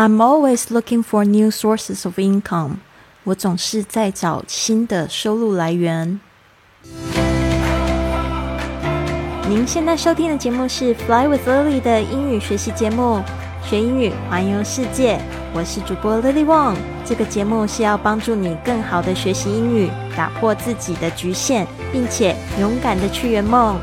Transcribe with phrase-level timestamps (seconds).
[0.00, 2.76] I'm always looking for new sources of income。
[3.24, 6.20] 我总是在找新的收入来源。
[9.48, 13.20] 您现在收听的节目是 Fly with Lily 的英语学习节目，
[13.68, 15.18] 学英语环游世界。
[15.52, 16.76] 我是主播 Lily Wong。
[17.04, 23.76] 这个节目是要帮助你更好的学习英语，打破自己的局限，并且勇敢的去圆梦。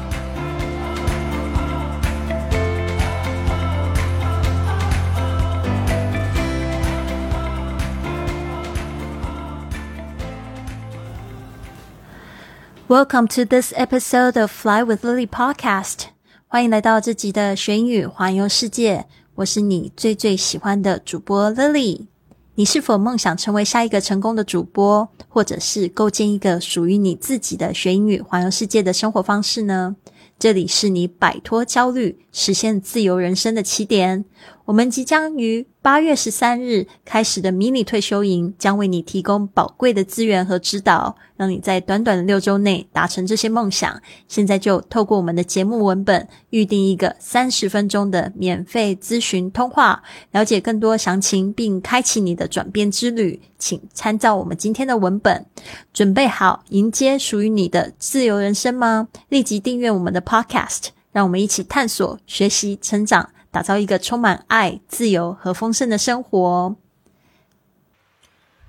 [12.88, 16.10] Welcome to this episode of Fly with Lily podcast。
[16.46, 19.08] 欢迎来到这集的学英语环游世界。
[19.34, 22.06] 我是你最最喜欢的主播 Lily。
[22.54, 29.96] 你是否梦想成为下一个成功的主播，或者是构建一个属于你自己的学英语环游世界的生活方式呢？
[30.38, 34.26] 这里是你摆脱焦虑、实现自由人生的起点。
[34.66, 44.02] 我们即将于八月十三日开始的迷你退休营，将为你提供宝贵的资源和指导，让你在短短的六周内达成这些梦想。
[44.28, 53.40] 现在就透过我们的节目文本，预定一个三十分钟的免费咨询通话，了解更多详情，并开启你的转变之旅。
[53.60, 55.46] 请参照我们今天的文本，
[55.94, 59.10] 准备好迎接属于你的自由人生吗？
[59.30, 63.30] 立即订阅我们的 Podcast，让我们一起探索、学习、成长。
[63.56, 66.76] 打造一个充满爱、自由和丰盛的生活。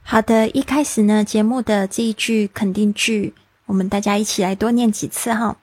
[0.05, 3.35] 好的，一开始呢，节目的这一句肯定句，
[3.65, 5.57] 我们大家一起来多念几次哈。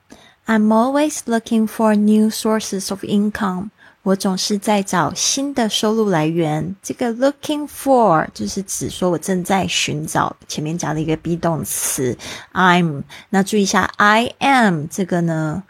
[0.45, 3.69] I'm always looking for new sources of income。
[4.01, 6.75] 我总是在找新的收入来源。
[6.83, 12.17] 这个 looking for 就是指说我正在寻找，前面加了一个 be 动词
[12.51, 13.03] I'm。
[13.29, 15.63] 那注意一下 I am 这个呢？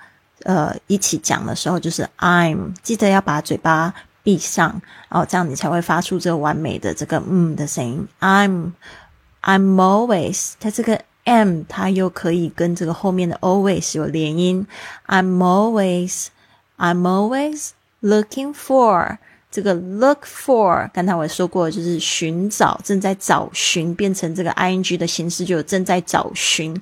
[0.43, 8.07] 呃，一起讲的时候就是 I'm，记得要把嘴巴闭上，哦，这样你才会发出这个完美的这个嗯的声音。
[8.19, 14.67] I'm，I'm always，它这个 M 它又可以跟这个后面的 always 有连音。
[15.07, 17.69] I'm always，I'm always
[18.01, 19.17] looking for
[19.49, 26.75] 这个 look for，刚才我说过就是寻找，正在找寻，变成这个 ing 的形式就正在找寻。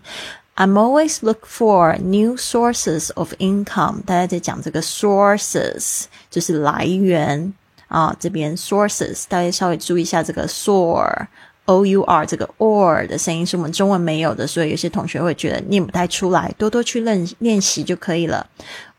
[0.55, 4.03] I'm always look for new sources of income。
[4.05, 7.53] 大家在讲这个 sources 就是来源
[7.87, 11.27] 啊，这边 sources 大家稍微注意一下这个 sour
[11.65, 18.47] o u r 这个 or 的声音是我们中文没有的，所以有些同学会觉得念不太出来，多多去练练习就可以了。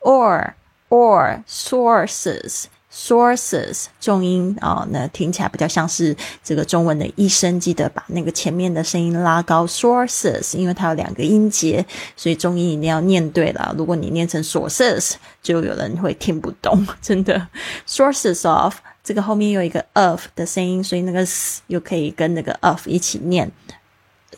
[0.00, 0.52] or
[0.88, 2.64] or sources。
[2.92, 6.14] Sources 重音啊，那听起来比较像是
[6.44, 9.66] 这个中文的一声，记得把那个前面的声音拉高。
[9.66, 13.75] sources 因为它有两个音节，所以重音一定要念对了。
[13.78, 17.48] 如果你念成 sources，就有人会听不懂，真的。
[17.88, 21.26] sources of 这个后面有一个 of 的声音，所以那个
[21.69, 23.50] 又可以跟那个 of 一起念。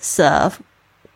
[0.01, 0.53] serve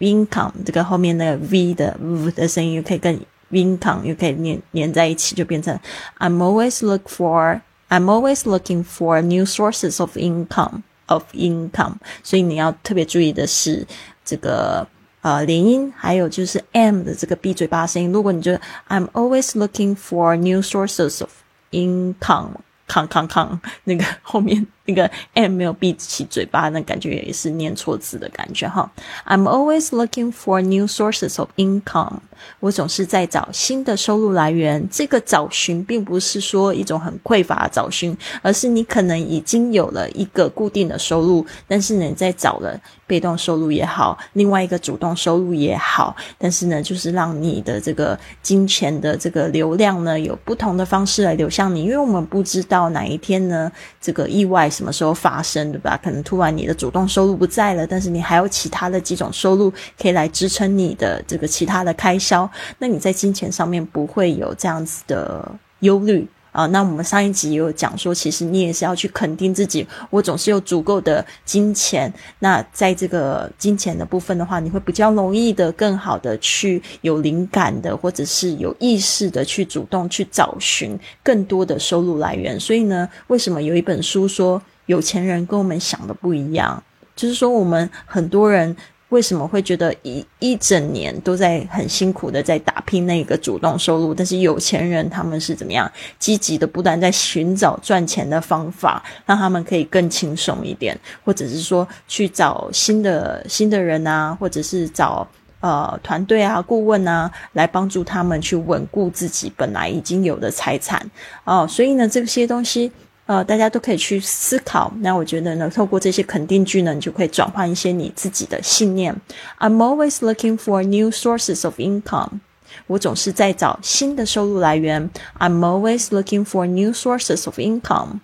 [0.01, 3.21] income 这个后面那个 v 的 v 的声音又可以跟。
[3.52, 5.78] income 又可以连连在一起，就变成
[6.20, 11.96] I'm always look for I'm always looking for new sources of income of income。
[12.24, 13.86] 所以你要特别注意的是
[14.26, 14.88] 这个
[15.22, 18.12] 呃连音，还有就是 m 的这个闭嘴巴声音。
[18.12, 21.32] 如果你觉得 I'm always looking for new sources of
[21.72, 22.56] income。
[22.86, 28.91] 康康康，那个后面 那个 m 没有闭起嘴巴，那感觉也是念错字的感觉哈。
[29.27, 32.21] I'm always looking for new sources of income。
[32.61, 34.89] 我总是在找新的收入来源。
[34.91, 52.79] 这个找寻并不是说一种很匮乏的找寻，而是你可能已经有了一个固定的收入，但是你在找了被动收入也好，另外一个主动收入也好，但是呢，就是让你的这个金钱的这个流量呢，有不同的方式来流向你，因为我们不知道。
[52.91, 53.71] 哪一天呢？
[54.01, 55.99] 这个意外什么时候发生，对吧？
[56.01, 65.51] 可能突然你的主动收入不在了，但是你还有其他的几种收入可以来支撑你的这个其他的开销，那你在金钱上面不会有这样子的
[65.81, 66.29] 忧虑。
[66.51, 72.13] 啊，那我们上一集也有讲说，其实你也是要去肯定自己，我总是有足够的金钱。
[72.41, 82.59] 那在这个金钱的部分的话，你会比较容易的、更好的去有灵感的，或者是有意识的去主动去找寻更多的收入来源。
[82.59, 86.83] 所以呢，为什么有一本书说有钱人跟我们想的不一样？
[87.15, 88.77] 就是说，我们很多人。
[89.11, 94.13] 为什么会觉得一一整年都在很辛苦的在打拼那个主动收入？
[94.13, 100.95] 但是有钱人他们是怎么样积极的，不断在寻找赚钱的方法，让他们可以更轻松一点，
[101.25, 105.27] 或者是说去找新的新的人啊，或者是找
[105.61, 111.11] 呃团队啊、顾问啊，来帮助他们去稳固自己本来已经有的财产
[111.45, 111.67] 哦。
[111.67, 112.93] 所以呢，这些东西。
[113.29, 114.91] 呃，大家都可以去思考。
[115.01, 119.15] 那我觉得呢，透过这些肯定句呢，你就可以转换一些你自己的信念。
[119.59, 122.41] I'm always looking for new sources of income。
[122.87, 125.11] 我总是在找新的收入来源。
[125.39, 128.21] I'm always looking for new sources of income。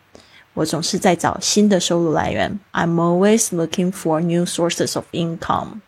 [0.55, 2.59] 我总是在找新的收入来源。
[2.73, 5.81] I'm always looking for new sources of income。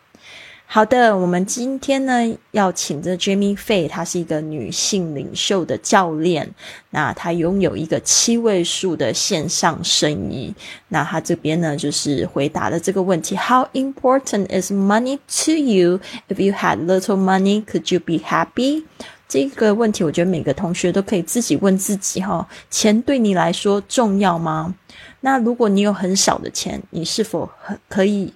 [0.69, 6.53] 好的，我们今天呢要请的 Jamie Fay，她是一个女性领袖的教练。
[6.89, 10.53] 那她拥有一个七位数的线上生意。
[10.89, 16.01] 那她这边呢就是回答了这个问题：How important is money to you?
[16.27, 18.83] If you had little money, could you be happy?
[19.29, 24.75] 这个问题，我觉得每个同学都可以自己问自己哈：钱对你来说重要吗？
[25.21, 28.33] 那如果你有很少的钱，你是否很可以？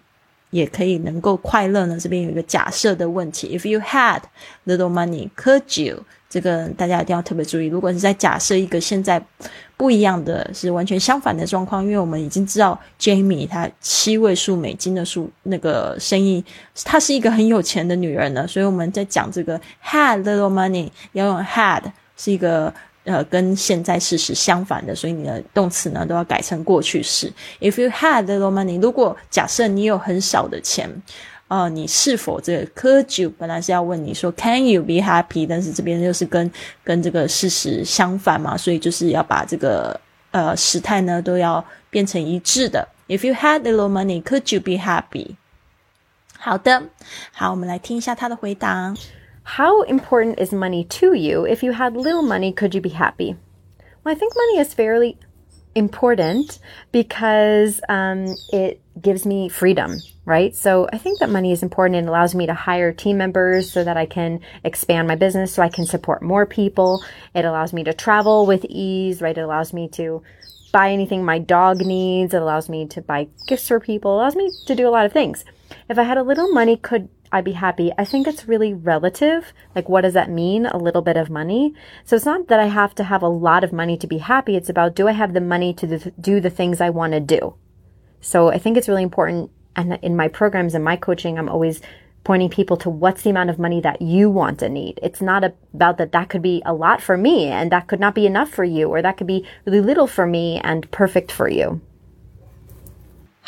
[0.51, 1.98] 也可以能够快乐呢？
[2.00, 4.21] 这边有一个假设的问题：If you had
[4.65, 6.06] little money, could you？
[6.30, 7.65] 这个大家一定要特别注意。
[7.65, 9.21] 如果是在假设一个现在
[9.75, 16.44] 不一样的是完全相反的状况，因为我们已经知道 Jamie 她七位数美金的数那个生意，
[16.86, 21.83] 她是一个很有钱的女人呢，所以我们在讲这个 had little money 要用 had
[22.15, 22.74] 是一个。
[23.03, 27.33] 呃，跟现在事实相反的，所以你的动词呢都要改成过去式。
[27.59, 30.88] If you had little money，如果假设你有很少的钱，
[31.48, 33.31] 啊，你是否这个 Could you？
[33.38, 35.48] 本来是要问你说 Can you be happy？
[35.48, 36.51] 但是这边又是跟
[36.83, 40.00] 跟这个事实相反嘛，所以就是要把这个
[40.30, 42.88] 呃时态呢都要变成一致的。
[43.07, 45.36] If you had little money，could you be happy？
[46.38, 46.83] 好的，
[47.33, 48.94] 好，我们来听一下他的回答。
[49.43, 51.45] How important is money to you?
[51.45, 53.35] If you had little money, could you be happy?
[54.03, 55.17] Well, I think money is fairly
[55.75, 56.59] important
[56.91, 60.55] because um, it gives me freedom, right?
[60.55, 63.83] So I think that money is important and allows me to hire team members so
[63.83, 67.03] that I can expand my business, so I can support more people.
[67.33, 69.38] It allows me to travel with ease, right?
[69.38, 70.21] It allows me to
[70.71, 72.33] buy anything my dog needs.
[72.33, 74.11] It allows me to buy gifts for people.
[74.11, 75.45] It allows me to do a lot of things.
[75.89, 77.91] If I had a little money, could I'd be happy.
[77.97, 79.53] I think it's really relative.
[79.75, 80.65] Like, what does that mean?
[80.65, 81.73] A little bit of money.
[82.03, 84.55] So it's not that I have to have a lot of money to be happy.
[84.55, 87.55] It's about, do I have the money to do the things I want to do?
[88.19, 89.49] So I think it's really important.
[89.75, 91.81] And in my programs and my coaching, I'm always
[92.23, 94.99] pointing people to what's the amount of money that you want to need.
[95.01, 98.13] It's not about that that could be a lot for me and that could not
[98.13, 101.47] be enough for you or that could be really little for me and perfect for
[101.47, 101.81] you.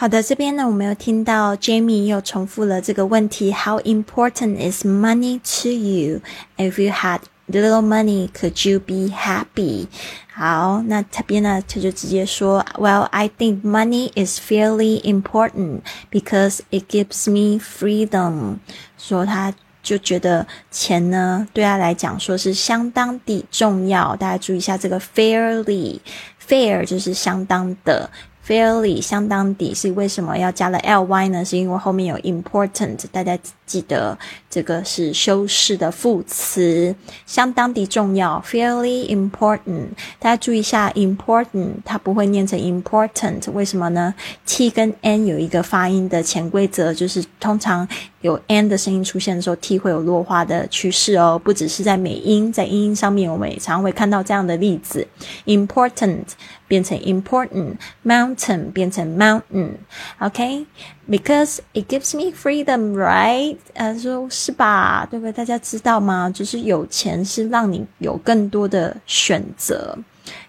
[0.04, 6.20] 好的，这边呢，我们又听到 Jamie 又重复了这个问题：How important is money to you?
[6.58, 9.88] If you had little money, could you be happy?
[10.34, 18.58] 好，那这边呢，他就直接说：Well, I think money is fairly important because it gives me freedom。
[18.98, 24.18] 说他就觉得钱呢，对他来讲说是相当的重要。
[24.18, 28.10] 大家注意一下这个 fairly，fair 就是相当的。
[28.46, 31.46] Fairly 相当底是为什么要加了 ly 呢？
[31.46, 34.18] 是因为后面有 important，大家记得
[34.50, 36.96] 这个是修饰的副词，
[37.26, 38.44] 相当的重要。
[38.46, 39.88] Fairly important，
[40.20, 44.14] 大家注意一下，important 它不会念成 important，为什么呢
[44.46, 47.88] ？t 跟 n 有一个发音的潜规则，就是通常
[48.22, 51.40] 有 n 的声音出现的时候，t 会有弱化的趋势哦。
[51.44, 55.08] 不只是在美音，在音音上面，我们也常常会看到这样的例子
[55.46, 56.24] ：important
[56.68, 59.72] 变成 important，mountain 变成 mountain。
[60.20, 60.66] OK
[61.06, 63.58] Because it gives me freedom，right？
[63.74, 65.06] 呃，说是吧？
[65.12, 65.34] 对不对？
[65.34, 66.30] 大家知道吗？
[66.30, 69.98] 就是有钱是让你有更多的选择。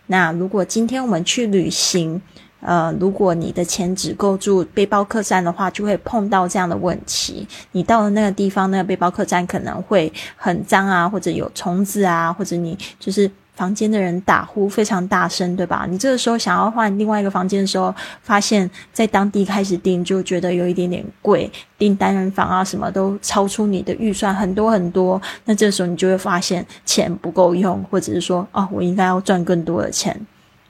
[0.06, 2.22] 那如果今天我们去旅行，
[2.60, 7.46] 呃，如果你的钱只够住背包客栈的话，就会碰到这样的问题。
[7.72, 13.28] 你到了那个地方，那个背包客栈可能会很脏啊，或者有虫子啊，或者你就是。
[13.54, 15.86] 房间的人打呼非常大声，对吧？
[15.88, 25.20] 你这个时候想要换另外一个房间的时候，发现在当地开始订就觉得有一点点贵，订单人房啊什么都超出你的预算很多很多。
[25.44, 30.20] 那这时候你就会发现钱不够用，或者是说哦，我应该要赚更多的钱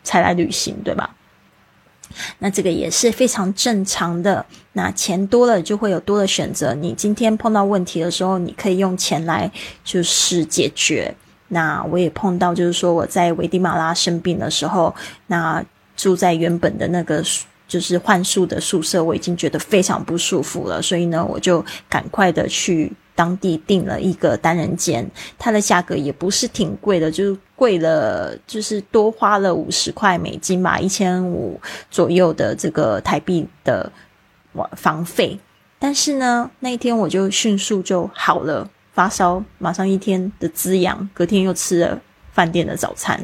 [0.02, 1.08] 才来旅行，对吧？
[2.38, 4.44] 那这个也是非常正常的。
[4.74, 6.74] 那钱多了就会有多的选择。
[6.74, 9.50] 你今天碰到问题的时候，你可以用钱来
[9.82, 11.14] 就是解决。
[11.54, 14.92] 那我也碰到，就是说我在危地马拉生病的时候，
[15.28, 15.64] 那
[15.96, 17.22] 住在原本的那个
[17.68, 25.08] 就是幻术的宿舍，我已经觉得非常不舒服了，所以呢，我就赶快的去当地订了一个单人间，
[25.38, 33.92] 它的价格也不是挺贵的，就是贵了，就是多花了五十块美金吧，一千五左右的这个台币的
[34.72, 35.38] 房费，
[35.78, 38.68] 但是呢，那一天我就迅速就好了。
[38.94, 42.00] 发烧，马上一天的滋养，隔天又吃了
[42.32, 43.20] 饭店的早餐，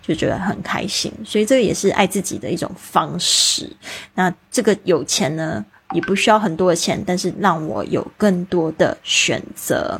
[0.00, 1.12] 就觉得很开心。
[1.24, 3.68] 所以这个也是爱自己的一种方式。
[4.14, 9.98] 那这个有钱呢，也不需要很多的钱，但是让我有更多的选择。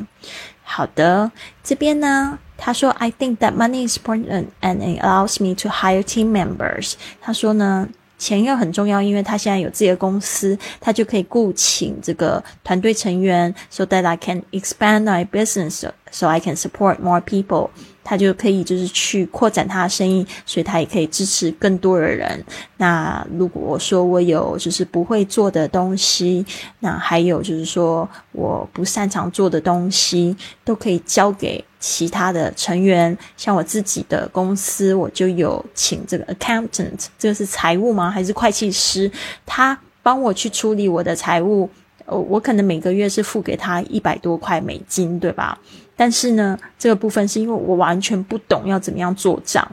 [0.63, 1.31] 好的，
[1.63, 6.93] 这边呢，他说，I think that money is important and it allows me to hire team members。
[7.19, 7.89] 他说呢。
[8.17, 17.69] 钱又很重要，因为他现在有自己的公司，他就可以雇请这个团队成员，so that I can expand my business, so I can support more people。
[18.07, 22.45] 他就可以就是去扩展他的生意，所以他也可以支持更多的人。
[22.77, 26.45] 那如果我说我有就是不会做的东西，
[26.81, 33.15] 那还有就是说我不擅长做的东西，都可以交给其他的成员。
[33.37, 38.09] 像我自己的公司，我就有请这个 accountant，这个是财务吗？
[38.09, 39.11] 还是会计师？
[39.45, 41.69] 他帮我去处理我的财务。
[42.07, 45.57] 我可能每个月是付给他一百多块美金，对吧？
[45.95, 49.63] 但是呢，这个部分是因为我完全不懂要怎么样做账。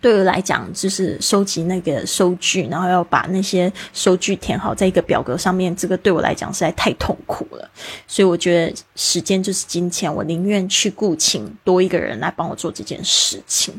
[0.00, 5.74] 对我来讲，就是收集那个收据，然后要把那些收据填好在一个表格上面。
[5.76, 7.68] 这个对我来讲实在太痛苦了，
[8.06, 13.74] 所以我觉得时间就是金钱，我宁愿去雇请多一个人来帮我做这件事情。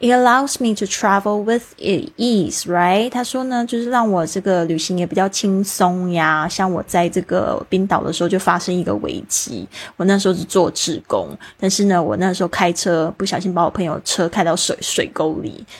[0.00, 3.08] It allows me to travel with ease, right？
[3.08, 6.48] 他说呢，就是让我这个旅行也比较轻松呀。
[6.48, 9.66] 像我在这个冰岛的时候，就发生一个危机。
[9.96, 15.34] 我那时候是做志工，但是呢，我那时候开车不小心把我朋友车开到水水沟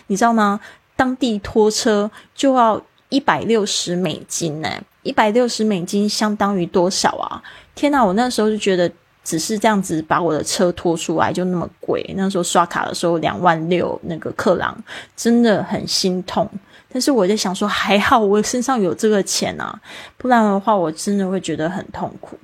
[0.09, 0.59] 你知道吗？
[0.97, 4.71] 当地拖车就要一百六十美金呢，
[5.03, 7.43] 一百六十美金相当于多少啊？
[7.75, 8.05] 天哪！
[8.05, 8.91] 我那时候就觉得，
[9.25, 12.05] 只是这样子把我的车拖出来就那么贵。
[12.17, 14.77] 那时候刷卡的时候两万六，那个克朗
[15.17, 16.49] 真的很心痛。
[16.93, 19.77] 但是我在想说，还好我身上有这个钱啊，
[20.17, 22.39] 不然的话我真的会觉得很痛苦。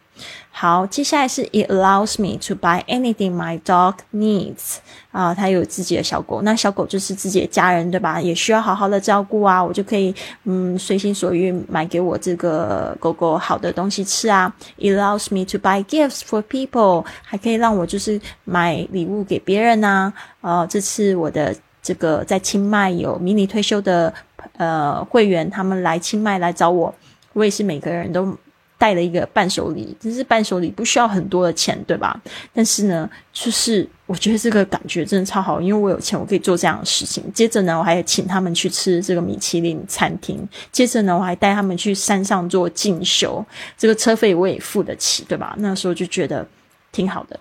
[0.53, 4.77] 好，接下来是 It allows me to buy anything my dog needs。
[5.13, 8.21] 啊，他有自己的小狗，那小狗就是自己的家人，对吧？
[8.21, 9.63] 也需要好好的照顾啊。
[9.63, 14.55] 我就可以，嗯，随心所欲买给我这个狗狗好的东西吃啊。
[14.77, 20.13] It allows me to buy gifts for people，还可以让我就是买礼物给别人呐。
[20.43, 24.13] 呃，这次我的这个在清迈有迷你退休的
[24.59, 26.95] 呃会员，他们来清迈来找我，
[27.33, 28.37] 我也是每个人都。
[28.81, 32.19] 带了一个伴手礼，只是伴手礼不需要很多的钱，对吧？
[32.55, 37.23] 但是呢，就是我觉得这个感觉真的超好，因为我有钱，我可以做这样的事情。
[37.35, 40.49] 接着呢，我还请他们去吃这个米其林餐厅。
[40.73, 43.45] 接着呢，我还带他们去山上做进修，
[43.77, 45.55] 这个车费我也付得起，对吧？
[45.59, 46.49] 那时候就觉得
[46.91, 47.39] 挺好的。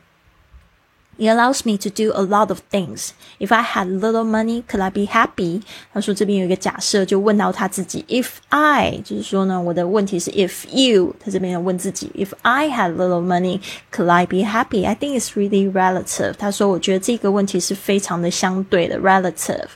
[1.19, 3.11] It allows me to do a lot of things.
[3.39, 5.63] If I had little money, could I be happy?
[5.93, 8.05] 他说这边有一个假设，就问到他自己。
[8.09, 12.11] If I，就是说呢，我的问题是 If you，他这边要问自己。
[12.17, 13.61] If I had little money,
[13.93, 14.85] could I be happy?
[14.85, 16.33] I think it's really relative.
[16.33, 19.69] 他说，我觉得这个问题是非常的相对的，relative。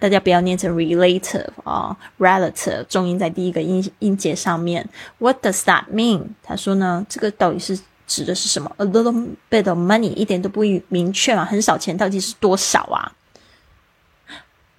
[0.00, 4.88] 大家不要念成 relative 啊，relative 重音在第一个音音节上面。
[5.18, 6.30] What does that mean？
[6.42, 7.78] 他说呢，这个到底是？
[8.07, 13.11] 指的是什么？A little bit of money，一点都不明确嘛，很少钱到底是多少啊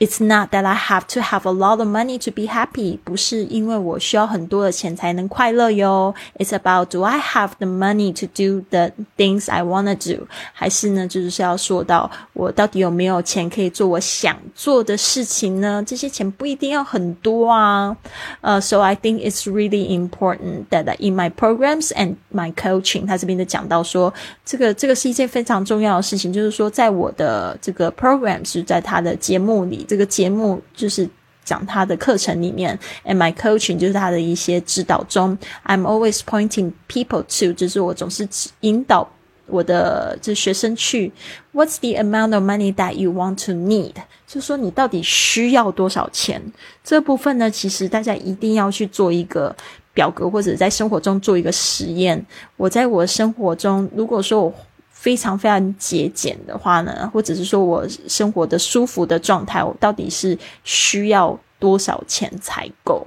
[0.04, 6.16] ？It's not that I have to have a lot of money to be happy，不是因为我需要很多的钱才能快乐哟。
[6.40, 10.26] It's about do I have the money to do the things I wanna do？
[10.54, 15.84] 还是呢，就是要说到我到底有没有钱可以做我想做的事情呢？
[15.86, 17.96] 这些钱不一定要很多啊。
[18.42, 24.12] 呃、uh,，So I think it's really important that in my programs and my coaching，他这边就讲到说，
[24.44, 29.85] 这个这个是一件非常重要的事情，就是说在我的这个 program 是在他的节目里。
[29.87, 31.09] 这个节目就是
[31.45, 38.29] 讲他的课程里面，and my coaching 就是他的一些指导中，I'm always pointing people to，就是我总是
[38.61, 39.09] 引导
[39.47, 41.13] 我的这学生去
[41.55, 43.95] ，What's the amount of money that you want to need？
[44.27, 46.43] 就说你到底需要多少钱？
[46.83, 49.55] 这部分呢，其实大家一定要去做一个
[49.95, 52.27] 表格，或者在生活中做一个实验。
[52.57, 54.53] 我在我生活中，如果说我
[54.99, 63.07] 非常非常节俭的话呢，或者是说我生活的舒服的状态，我到底是需要多少钱才够？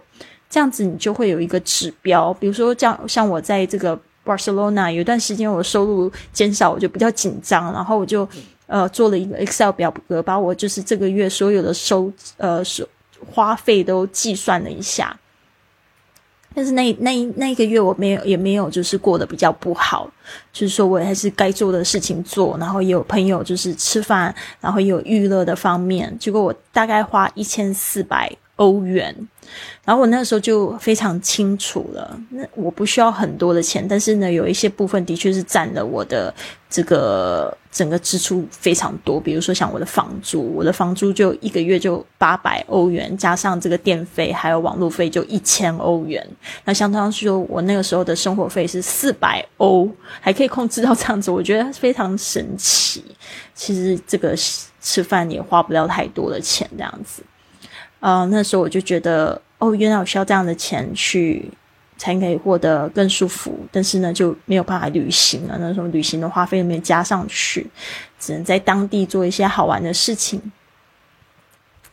[0.50, 2.34] 这样子你就会有一个指标。
[2.36, 8.28] 比如说，这样像我在这个 Barcelona 有一段时间，我收入减少，我就比较紧张，然后我就
[8.68, 12.88] 呃做了一个 Excel 表格，把我就是这个月所有的收呃收
[13.30, 15.20] 花费都计算了一下。
[16.60, 20.12] 但是那那那一个月我没有也没有就是过得比较不好，
[20.52, 26.14] 就是说我还是该做的事情做，然后也有朋友就是吃饭，然后也有娱乐的方面。
[26.20, 29.16] 结果我大概花一千四百欧元。
[29.86, 36.32] 然后我那时候就非常清楚了，那我不需要很多的钱，但是呢，有一些部分的确是占了我的
[36.70, 39.20] 这个整个支出非常多。
[39.20, 46.26] 比如说像我的房租，我的房租就一个月就八百欧元，加上这个电费还有网络费就一千欧元。
[46.66, 53.04] 那相当于说我那个时候的生活费是四百欧，还可以控制到这样子，我觉得非常神奇。
[53.54, 54.34] 其实这个
[54.82, 57.22] 吃饭也花不了太多的钱，这样子。
[58.00, 61.52] 呃，那时候我就觉得，哦，原来我需要这样的钱去，
[62.00, 63.56] 才可以获得更舒服。
[63.72, 65.56] 但是呢，就没有办法旅行了。
[65.60, 67.70] 那时候旅行的花费没有加上去，
[68.18, 70.42] 只能在当地做一些好玩的事情。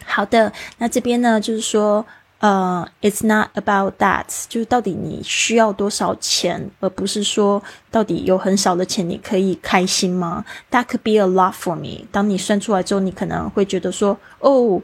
[0.06, 2.06] 好的，那这边呢，就是说，
[2.38, 12.06] 呃，it's not about that，就是到底你需要多少钱，而不是说到底有很少的钱你可以开心吗？That could be a lot for me。
[12.10, 14.80] 当你算出来之后，你可能会觉得说，哦。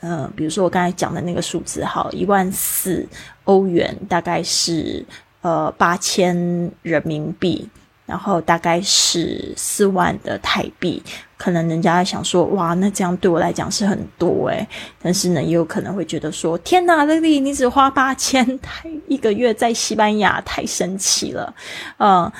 [0.00, 3.04] 呃，比如说我刚才讲的那个数字，好，一万四
[3.46, 5.04] 欧元大概是
[5.40, 6.36] 呃八千
[6.82, 7.68] 人民币，
[8.04, 11.02] 然后大概是四万的台币。
[11.36, 14.66] 可能人家想说，哇，那这样对我来讲是很多诶。
[15.02, 21.54] 但是呢，也有可能会觉得说，天哪，丽丽，你只花八千，台一个月在西班牙太神奇了，
[21.98, 22.30] 嗯。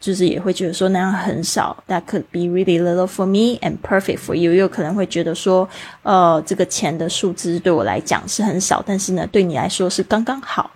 [0.00, 4.52] 就是也会觉得说那样很少，That could be really little for me and perfect for you。
[4.52, 5.68] 有可能会觉得说，
[6.02, 10.70] 呃，这个钱的数字对我来讲是很少，但是呢，对你来说是刚刚好。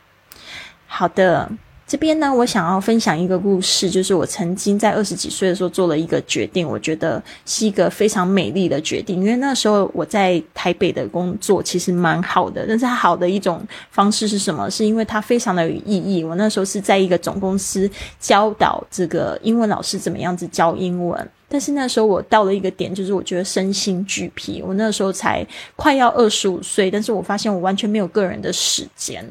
[0.86, 1.50] 好的。
[1.92, 9.20] 这边呢，我想要分享一个故事，就是我曾经在二十几岁的时候做了一个决定，我觉得是一个非常美丽的决定。
[9.20, 14.70] 因为那时候我在台北的工作其实蛮好的，但是它好的一种方式是什么？
[14.70, 16.24] 是因为它非常的有意义。
[16.24, 17.86] 我那时候是在一个总公司
[18.18, 21.30] 教导这个英文老师怎么样子教英文。
[21.52, 24.62] 但是那时候我到了一个点，就是我觉得身心俱疲。
[24.66, 29.22] 我那时候才快要二十五岁，但是我发现我完全没有个人的时间，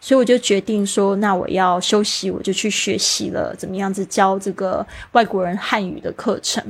[0.00, 6.60] 所以我就决定说，那我要休息，我就去学习了怎么样子教这个外国人汉语的课程。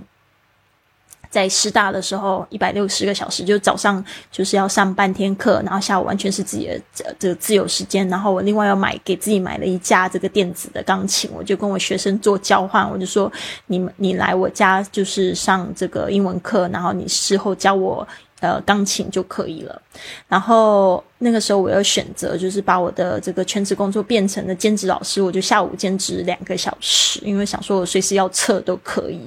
[1.30, 6.80] 在师大的时候，一百六十个小时，就早上就是要上半天课，然后下午完全是自己的
[7.18, 8.08] 这个自由时间。
[8.08, 13.30] 然后我另外要买给自己买了一架这个电子的钢琴，我就跟我学生做交换，我就说
[13.66, 18.06] 你们你来我家就是上这个英文课，然后你事后教我
[18.40, 19.82] 呃钢琴就可以了。
[20.28, 29.20] 然后那个时候我要选择就是把我的这个全职工作变成了兼职老师，我就下午兼职两个小时，因为想说我随时要撤都可以。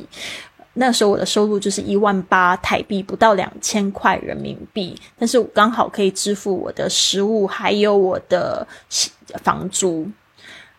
[0.73, 8.67] 那时候我的收入就是一万八台币，不到两千块人民币，但是我刚好可以支付我的食物，还有我的
[9.43, 10.09] 房租，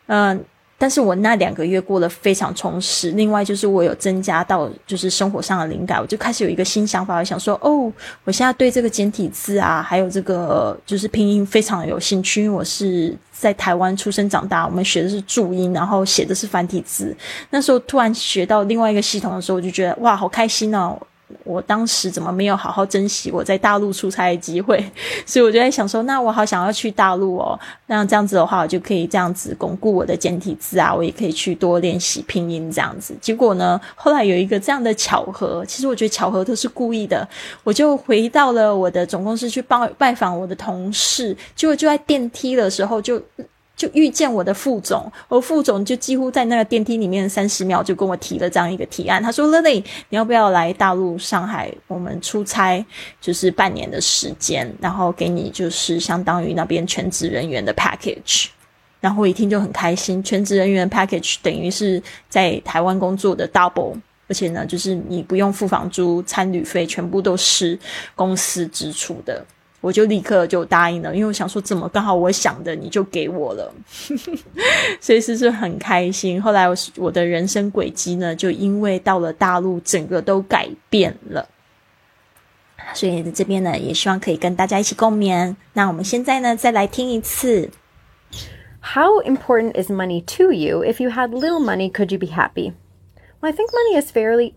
[0.07, 0.45] 嗯。
[0.83, 3.13] 但是我那两个月过得非常充实。
[3.13, 7.93] 另外就是我有增加到就是生活上的灵感，我就开始有一个新想法，我想说哦，
[8.25, 12.43] 我现在对这个简体字啊，还有这个就是拼音非常有兴趣。
[12.43, 17.17] 因为我是在台湾出生长大，我们学的是注音，然后写的是繁体字。
[17.51, 20.99] 那时候突然学到另外一个系统的时候，我就觉得哇，好开心哦！
[21.45, 24.79] 我当时怎么没有好好珍惜我在大陆出差的机会？
[25.27, 27.59] 所以我就在想说，那我好想要去大陆哦。
[27.87, 33.15] 那这样子的话，我就可以这样子巩固我的简体字啊，我也可以去多练习拼音这样子。
[33.21, 37.29] 结果呢，后来有一个这样的巧合，其实我觉得巧合都是故意的。
[37.65, 43.23] 我就回到了我的总公司去帮拜访我的同事，结果就在电梯的时候就。
[43.83, 49.21] 就遇见我的副总，我副总就几乎在那个电梯里面三十秒就跟我提了这样一个提案。
[49.21, 51.69] 他说：“Lily，你要不要来大陆上海？
[51.89, 52.85] 我们出差
[53.21, 58.47] 就是半年的时间，然后给你就是相当于那边全职人员的 package。”
[59.03, 63.97] 然后我一听就很开心，全职人员 package 等于是在台湾工作的 double，
[64.29, 67.77] 而且呢，就是你不用付房租、餐旅费，全部都是
[68.15, 69.45] 公司支出的。
[69.83, 73.75] 我就立刻就答应了，因为我想说，怎么刚好我想的你就给我了，
[75.01, 76.41] 所以是是很开心。
[76.41, 81.47] 后来我我的人生轨迹呢，就因为到了大陆，整个都改变了。
[82.95, 85.55] 所以这边呢，也希望可以跟大家一起共勉。
[85.73, 87.71] 那我们现在呢，再来听一次。
[88.81, 90.85] How important is money to you?
[90.85, 92.73] If you had little money, could you be happy?
[93.41, 94.55] Well, I think money is fairly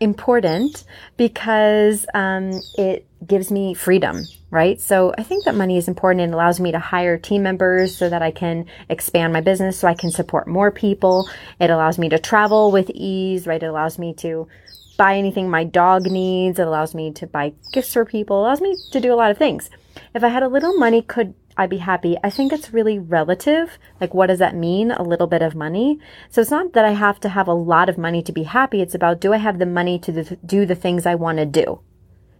[0.00, 0.84] important
[1.16, 4.80] because um, it gives me freedom, right?
[4.80, 8.08] So I think that money is important and allows me to hire team members so
[8.08, 11.28] that I can expand my business so I can support more people.
[11.60, 13.62] It allows me to travel with ease, right?
[13.62, 14.48] It allows me to
[14.96, 16.58] buy anything my dog needs.
[16.58, 18.38] It allows me to buy gifts for people.
[18.38, 19.70] It allows me to do a lot of things.
[20.14, 22.16] If I had a little money, could I be happy?
[22.24, 23.78] I think it's really relative.
[24.00, 24.90] Like, what does that mean?
[24.90, 25.98] A little bit of money.
[26.30, 28.80] So it's not that I have to have a lot of money to be happy.
[28.80, 31.80] It's about do I have the money to do the things I want to do?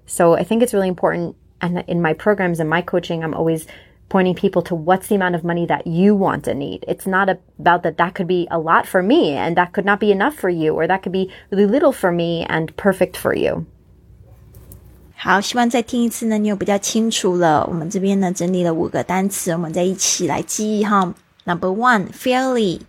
[0.07, 3.67] So I think it's really important and in my programs and my coaching, I'm always
[4.09, 6.85] pointing people to what's the amount of money that you want and need.
[6.89, 10.01] It's not about that that could be a lot for me and that could not
[10.01, 13.35] be enough for you or that could be really little for me and perfect for
[13.35, 13.67] you.
[15.23, 17.67] 好，希望再听一次呢，你有比较清楚了。
[17.67, 21.13] 我们这边呢整理了五个单词，我们再一起来记忆哈。
[21.45, 22.81] Number one, fairly,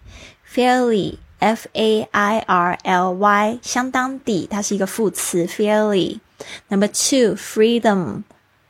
[0.49, 6.21] fairly, f a i r l y，相当的，它是一个副词，fairly。
[6.69, 8.23] Number two, freedom,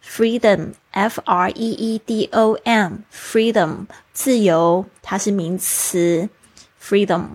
[0.04, 6.30] freedom, f r e e d o m, freedom，自由，它是名词
[6.82, 7.26] ，freedom。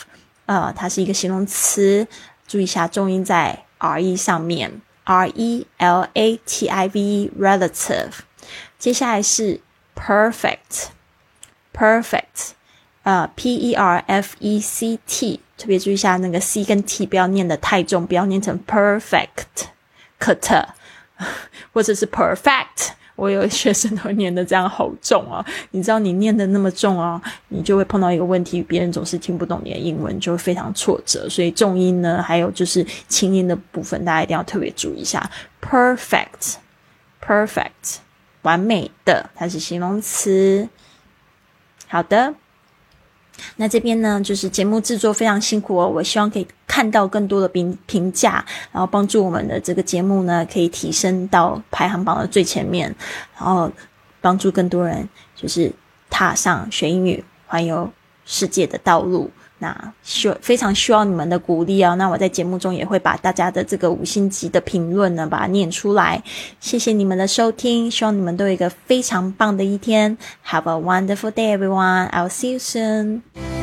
[0.45, 2.07] 啊，它是一个形容词，
[2.47, 8.11] 注意一下重音在 r e 上面，r e l a t i v e，relative。
[8.83, 9.61] 接下来是
[9.95, 12.49] perfect，perfect，
[13.03, 20.65] 呃，p e r f e c t，特别注意一下那个 c 跟 t 不要念的太重，不要念成 perfect，cut，
[21.71, 22.89] 或者是 perfect。
[23.15, 25.45] 我有学生都念的这样好重啊！
[25.71, 31.29] 你知道你念的那么重啊，你就会碰到一个问题，别人总是听不懂你的英文，就会非常挫折。
[31.29, 35.31] 所以重音呢，还有就是轻音的部分，大家一定要特别注意一下。
[35.61, 38.02] perfect，perfect。
[38.43, 40.69] 完美的，它是形容词。
[41.87, 42.33] 好的，
[43.57, 45.87] 那这边呢，就是节目制作非常辛苦哦。
[45.87, 52.95] 我希望可以看到更多的评评价，然后帮助我们的这个节目呢，可以提升到排行榜的最前面，
[53.35, 53.71] 然后
[54.21, 55.71] 帮助更多人，就是
[56.09, 57.91] 踏上学英语、环游
[58.25, 59.29] 世界的道路。
[59.63, 61.95] 那需非常需要你们的鼓励哦。
[61.95, 66.21] 那我在节目中也会把大家的这个五星级的评论呢，把它念出来。
[66.59, 70.17] 谢谢你们的收听，希望你们都有一个非常棒的一天。
[70.45, 72.09] Have a wonderful day, everyone.
[72.09, 73.62] I'll see you soon.